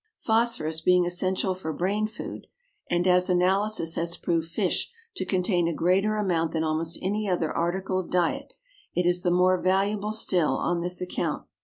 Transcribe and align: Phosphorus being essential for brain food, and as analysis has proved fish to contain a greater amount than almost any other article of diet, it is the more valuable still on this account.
Phosphorus 0.17 0.81
being 0.81 1.05
essential 1.05 1.53
for 1.53 1.71
brain 1.71 2.07
food, 2.07 2.47
and 2.89 3.05
as 3.05 3.29
analysis 3.29 3.93
has 3.93 4.17
proved 4.17 4.47
fish 4.47 4.89
to 5.15 5.25
contain 5.25 5.67
a 5.67 5.75
greater 5.75 6.15
amount 6.17 6.53
than 6.53 6.63
almost 6.63 6.97
any 7.03 7.29
other 7.29 7.51
article 7.55 7.99
of 7.99 8.09
diet, 8.09 8.53
it 8.95 9.05
is 9.05 9.21
the 9.21 9.29
more 9.29 9.61
valuable 9.61 10.11
still 10.11 10.57
on 10.57 10.81
this 10.81 11.01
account. 11.01 11.43